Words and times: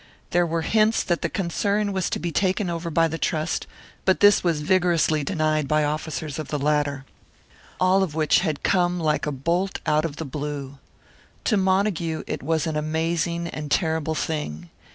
There 0.31 0.47
were 0.47 0.63
hints 0.63 1.03
that 1.03 1.21
the 1.21 1.29
concern 1.29 1.93
was 1.93 2.09
to 2.09 2.17
be 2.17 2.31
taken 2.31 2.71
over 2.71 2.89
by 2.89 3.07
the 3.07 3.19
Trust, 3.19 3.67
but 4.03 4.19
this 4.19 4.43
was 4.43 4.61
vigorously 4.61 5.23
denied 5.23 5.67
by 5.67 5.83
officers 5.83 6.39
of 6.39 6.47
the 6.47 6.57
latter. 6.57 7.05
All 7.79 8.01
of 8.01 8.15
which 8.15 8.39
had 8.39 8.63
come 8.63 8.99
like 8.99 9.27
a 9.27 9.31
bolt 9.31 9.79
out 9.85 10.03
of 10.03 10.15
the 10.15 10.25
blue. 10.25 10.79
To 11.43 11.55
Montague 11.55 12.23
it 12.25 12.41
was 12.41 12.65
an 12.65 12.75
amazing 12.75 13.47
and 13.49 13.69
terrible 13.69 14.15
thing. 14.15 14.71